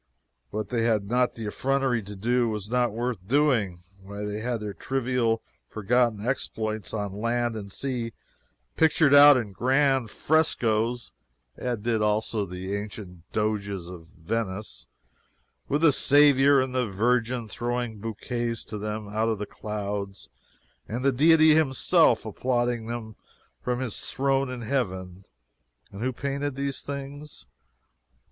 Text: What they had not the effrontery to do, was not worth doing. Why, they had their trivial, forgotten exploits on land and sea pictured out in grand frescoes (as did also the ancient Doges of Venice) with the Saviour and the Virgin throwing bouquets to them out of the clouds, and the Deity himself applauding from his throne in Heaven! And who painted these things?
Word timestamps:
What 0.49 0.69
they 0.69 0.81
had 0.81 1.05
not 1.11 1.35
the 1.35 1.45
effrontery 1.45 2.01
to 2.01 2.15
do, 2.15 2.49
was 2.49 2.67
not 2.67 2.91
worth 2.91 3.19
doing. 3.27 3.83
Why, 4.01 4.23
they 4.23 4.39
had 4.39 4.59
their 4.59 4.73
trivial, 4.73 5.43
forgotten 5.67 6.25
exploits 6.25 6.91
on 6.91 7.13
land 7.21 7.55
and 7.55 7.71
sea 7.71 8.13
pictured 8.75 9.13
out 9.13 9.37
in 9.37 9.51
grand 9.51 10.09
frescoes 10.09 11.11
(as 11.55 11.77
did 11.81 12.01
also 12.01 12.47
the 12.47 12.75
ancient 12.75 13.31
Doges 13.31 13.89
of 13.89 14.07
Venice) 14.07 14.87
with 15.69 15.83
the 15.83 15.91
Saviour 15.91 16.59
and 16.59 16.73
the 16.73 16.87
Virgin 16.87 17.47
throwing 17.47 17.99
bouquets 17.99 18.63
to 18.63 18.79
them 18.79 19.07
out 19.07 19.29
of 19.29 19.37
the 19.37 19.45
clouds, 19.45 20.29
and 20.87 21.05
the 21.05 21.11
Deity 21.11 21.53
himself 21.53 22.25
applauding 22.25 23.13
from 23.61 23.79
his 23.79 23.99
throne 23.99 24.49
in 24.49 24.61
Heaven! 24.63 25.25
And 25.91 26.01
who 26.01 26.11
painted 26.11 26.55
these 26.55 26.81
things? 26.81 27.45